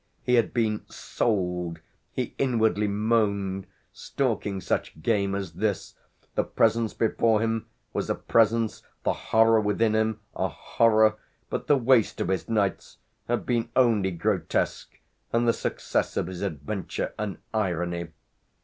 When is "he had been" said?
0.23-0.81